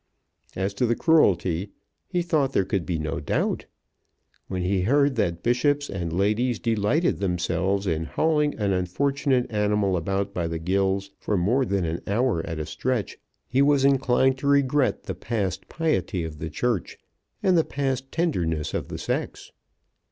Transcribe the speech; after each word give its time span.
As 0.55 0.73
to 0.73 0.87
the 0.87 0.95
cruelty, 0.95 1.69
he 2.07 2.23
thought 2.23 2.53
there 2.53 2.65
could 2.65 2.87
be 2.87 2.97
no 2.97 3.19
doubt. 3.19 3.67
When 4.47 4.63
he 4.63 4.81
heard 4.81 5.15
that 5.17 5.43
bishops 5.43 5.91
and 5.91 6.11
ladies 6.11 6.57
delighted 6.57 7.19
themselves 7.19 7.85
in 7.85 8.05
hauling 8.05 8.55
an 8.57 8.73
unfortunate 8.73 9.45
animal 9.51 9.95
about 9.95 10.33
by 10.33 10.47
the 10.47 10.57
gills 10.57 11.11
for 11.19 11.37
more 11.37 11.65
than 11.65 11.85
an 11.85 12.01
hour 12.07 12.43
at 12.47 12.57
a 12.57 12.65
stretch, 12.65 13.19
he 13.47 13.61
was 13.61 13.85
inclined 13.85 14.39
to 14.39 14.47
regret 14.47 15.03
the 15.03 15.13
past 15.13 15.69
piety 15.69 16.23
of 16.23 16.39
the 16.39 16.49
Church 16.49 16.97
and 17.43 17.55
the 17.55 17.63
past 17.63 18.11
tenderness 18.11 18.73
of 18.73 18.87
the 18.87 18.97
sex. 18.97 19.51